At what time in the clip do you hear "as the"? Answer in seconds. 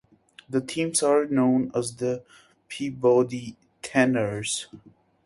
1.75-2.23